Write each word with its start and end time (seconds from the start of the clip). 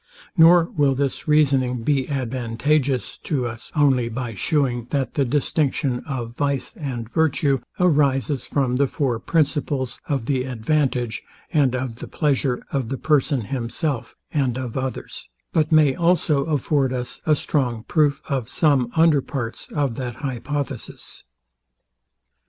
Nor 0.35 0.63
will 0.75 0.95
this 0.95 1.27
reasoning 1.27 1.83
be 1.83 2.09
advantageous 2.09 3.17
to 3.19 3.45
us 3.45 3.71
only 3.75 4.09
by 4.09 4.33
shewing, 4.33 4.87
that 4.89 5.13
the 5.13 5.23
distinction 5.23 5.99
of 6.07 6.35
vice 6.35 6.75
and 6.75 7.07
virtue 7.07 7.59
arises 7.79 8.47
from 8.47 8.77
the 8.77 8.87
four 8.87 9.19
principles 9.19 10.01
of 10.09 10.25
the 10.25 10.43
advantage 10.45 11.21
and 11.53 11.75
of 11.75 11.97
the 11.97 12.07
pleasure 12.07 12.63
of 12.71 12.89
the 12.89 12.97
person 12.97 13.41
himself, 13.41 14.15
and 14.31 14.57
of 14.57 14.75
others: 14.75 15.29
But 15.53 15.71
may 15.71 15.93
also 15.93 16.45
afford 16.45 16.91
us 16.93 17.21
a 17.27 17.35
strong 17.35 17.83
proof 17.83 18.23
of 18.27 18.49
some 18.49 18.89
under 18.95 19.21
parts 19.21 19.67
of 19.71 19.93
that 19.97 20.15
hypothesis. 20.25 21.23